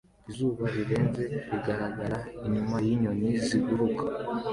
Izuba 0.29 0.63
rirenze 0.73 1.23
rigaragara 1.49 2.17
inyuma 2.45 2.75
yinyoni 2.85 3.29
ziguruka 3.45 4.03